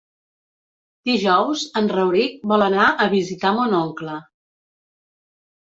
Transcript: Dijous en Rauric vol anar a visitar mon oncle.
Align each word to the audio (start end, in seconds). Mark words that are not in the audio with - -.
Dijous 1.09 1.65
en 1.83 1.91
Rauric 1.93 2.41
vol 2.53 2.65
anar 2.69 2.89
a 3.05 3.09
visitar 3.13 3.55
mon 3.61 3.79
oncle. 3.83 4.19